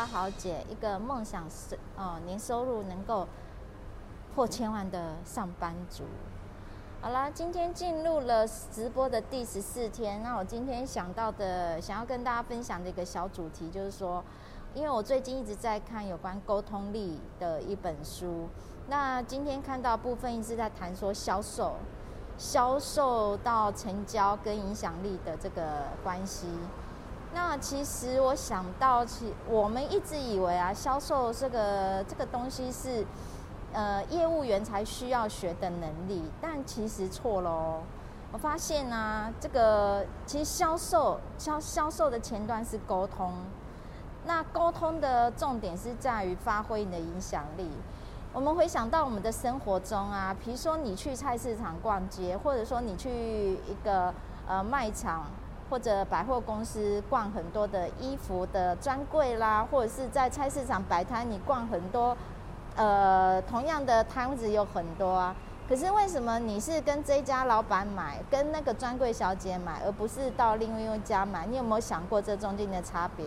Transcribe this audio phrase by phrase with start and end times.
[0.00, 3.28] 阿豪姐，一个梦想是哦年收入能够
[4.34, 6.04] 破千万的上班族。
[7.02, 10.22] 好啦，今天进入了直播的第十四天。
[10.22, 14.24] 那我今天想到的，想要跟大家分享的一个小主题，就是说，
[14.72, 18.48] 因为我最近一直在看有关沟通力的一本书。
[18.88, 21.74] 那今天看到部分一直在谈说销售，
[22.38, 26.46] 销售到成交跟影响力的这个关系。
[27.32, 33.06] 那其实我想到，其我们一直以为啊，销售这个这个东西是，
[33.72, 37.82] 呃，业务员才需要学的能力，但其实错喽。
[38.32, 43.32] 我发现啊，这个其实销售销销售的前端是沟通，
[44.26, 47.70] 那沟通的重点是在于发挥你的影响力。
[48.32, 54.12] 我们回想到我们的生活中啊，比如说你去菜市场逛街，或者说你去一个
[54.48, 55.26] 呃卖场。
[55.70, 62.16] 或者百货公司逛很多的衣服的专柜啦，或者是在菜市场摆摊，你逛很多，
[62.74, 65.34] 呃，同样的摊子有很多啊。
[65.68, 71.46] 可是为什么你是跟这家老板买，跟那个专柜小姐买，而不是到另外一家买？
[71.46, 73.24] 你有没有想过这中间的差别？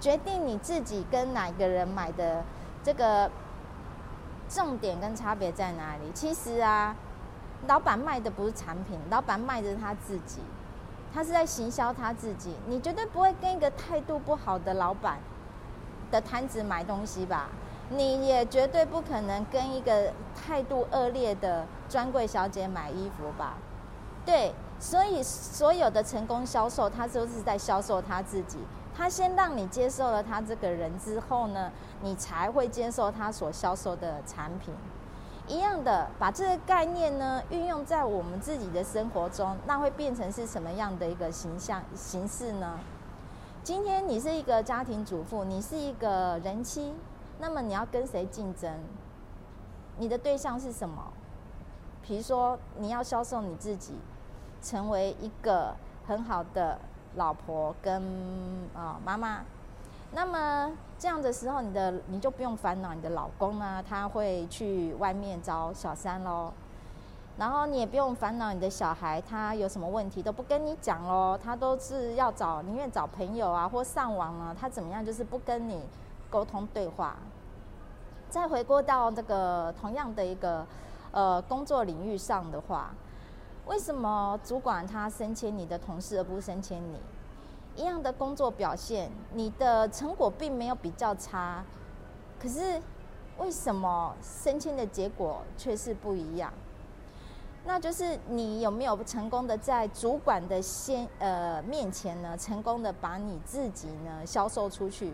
[0.00, 2.42] 决定你自己跟哪个人买的
[2.82, 3.30] 这个
[4.48, 6.10] 重点跟差别在哪里？
[6.12, 6.96] 其实啊，
[7.68, 10.40] 老板卖的不是产品，老板卖的是他自己。
[11.14, 15.20] 他是在行销他自己，你绝对不会跟一个态度不好的老板
[16.10, 17.48] 的摊子买东西吧？
[17.90, 23.54] 你也绝对不可能跟一个态度恶劣的专柜小姐买衣服吧？
[24.26, 28.58] 对，所以所有的成功销售，他都是在销售他自己。
[28.96, 34.74] 他先让你接受了他这个人之后呢，你才会接受他所销售的产品。
[35.46, 42.78] 一样的，把这个概念呢运用在我们自己的生活中，那会变成是什么样的一个形象形式呢？
[43.62, 46.94] 今天你是一个家庭主妇，你是一个人妻，
[47.38, 48.72] 那么你要跟谁竞争？
[49.98, 51.12] 你的对象是什么？
[52.02, 53.94] 比如说你要销售你自己，
[54.62, 55.74] 成为一个
[56.06, 56.78] 很好的
[57.16, 58.02] 老婆跟
[58.74, 59.44] 啊妈妈。
[60.14, 66.52] 那么这样的时候，你的你就不用烦恼你的老公呢，他会去外面找小三喽。
[67.36, 75.82] 然后你也不用烦恼你的小孩，他有什么问题都不跟你讲喽，他都是要找宁愿找朋友啊或上网呢，他怎么样就是不跟你
[76.30, 77.16] 沟通对话。
[78.30, 80.64] 再回过到这个同样的一个
[81.10, 82.94] 呃工作领域上的话，
[83.66, 87.00] 为什么主管他升迁你的同事而不升迁你？
[87.76, 91.64] 一样的工作表现，你的成果并没有比较差，
[92.40, 92.80] 可是
[93.38, 96.52] 为什么升迁的结果却是不一样？
[97.66, 105.12] 那就是你有没有成功的在主管的先呃面前呢，成功的把你自己呢销售出去？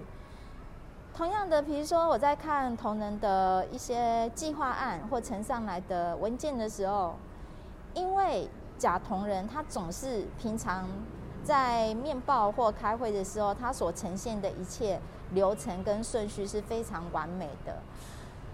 [1.15, 7.15] 同样的，比如说我在看同仁的一些计划案或呈上来的文件的时候，
[7.95, 10.87] 因为甲同仁他总是平常。
[11.45, 15.01] 在面报或开会的时候，他所呈现的一切
[15.33, 17.77] 流程跟顺序是非常完美的，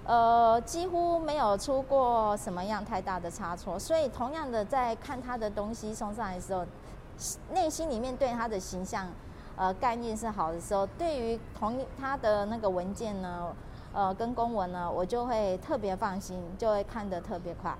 [0.05, 3.79] 呃，几乎没有出过什么样太大的差错。
[3.79, 6.65] 所以，同样的，在看他的东西送上来的时候，
[7.53, 9.09] 内心里面对他的形象，
[9.57, 13.53] 呃，概念是好的时候，对于同他的那个文件呢，
[13.93, 17.77] 呃，跟公文呢，我就会特别放心，就会看得特别快。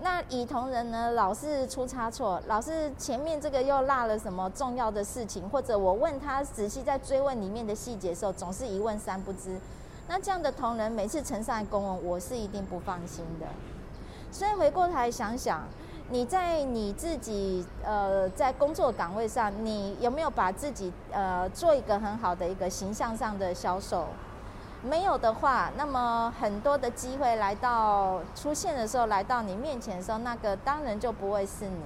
[0.00, 9.58] 那乙同仁呢，老是出差错，老是前面这个又落了什么重要的事情，或者我问他仔细在追问里面的细节的时候，总是一问三不知。
[10.06, 13.46] 那这样的同仁每次呈上来公文，我是一定不放心的。
[14.30, 15.64] 所以回过头来想想，
[16.10, 24.06] 你在你自己呃在工作岗位上，你有没有把自己呃做一个很好的一个形象上的销售？
[24.82, 31.82] 没有的话，那么很多的机会来到出现的时候，来到你面前的时候，那个当然就不会是你。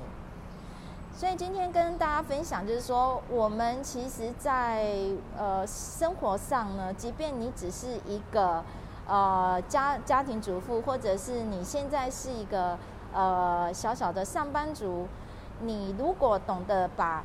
[1.14, 4.94] 所以今天跟大家分享，就是说，我们其实在
[5.38, 8.62] 呃生活上呢，即便你只是一个
[9.06, 12.76] 呃家家庭主妇，或者是你现在是一个
[13.12, 15.06] 呃小小的上班族，
[15.60, 17.22] 你如果懂得把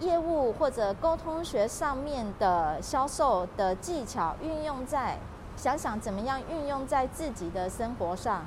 [0.00, 5.18] 业务或者沟通学上面的销售的技巧运用在，
[5.56, 8.44] 想想怎么样运用在自己的生活上。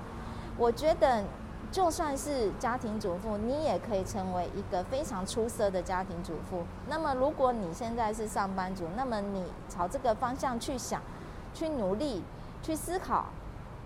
[0.57, 1.23] 我觉得
[1.71, 6.63] 就算是家庭主妇，你也可以成为一个非常出色的家庭主妇。
[6.87, 11.01] 那么如果你现在是上班族，那么你朝这个方向去想、
[11.53, 12.23] 去努力、
[12.61, 13.25] 去思考，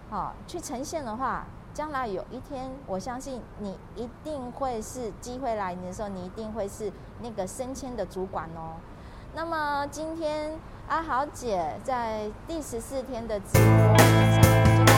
[0.09, 1.45] 好，去呈现的话。
[1.73, 6.91] 将来有一天，我相信你一定会是机会来临的时候，你一定会是
[7.21, 8.77] 那个升迁的主管哦。
[9.33, 10.51] 那么今天
[10.87, 14.92] 阿豪姐在第十四天的直播上。